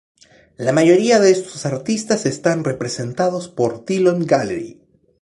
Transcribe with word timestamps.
La 0.57 0.71
mayoría 0.73 1.19
de 1.19 1.29
estos 1.29 1.67
artistas 1.67 2.25
están 2.25 2.63
representados 2.63 3.49
por 3.49 3.85
Dillon 3.85 4.25
Gallery. 4.25 4.81